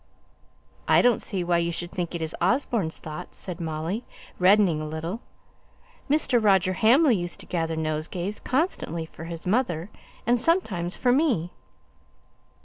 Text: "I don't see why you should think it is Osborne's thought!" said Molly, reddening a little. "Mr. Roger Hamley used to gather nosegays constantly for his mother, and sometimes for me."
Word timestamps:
"I 0.87 1.03
don't 1.03 1.21
see 1.21 1.43
why 1.43 1.59
you 1.59 1.71
should 1.71 1.91
think 1.91 2.15
it 2.15 2.23
is 2.23 2.35
Osborne's 2.41 2.97
thought!" 2.97 3.35
said 3.35 3.61
Molly, 3.61 4.03
reddening 4.39 4.81
a 4.81 4.87
little. 4.87 5.21
"Mr. 6.09 6.43
Roger 6.43 6.73
Hamley 6.73 7.15
used 7.15 7.39
to 7.41 7.45
gather 7.45 7.75
nosegays 7.75 8.39
constantly 8.39 9.05
for 9.05 9.25
his 9.25 9.45
mother, 9.45 9.91
and 10.25 10.39
sometimes 10.39 10.97
for 10.97 11.11
me." 11.11 11.51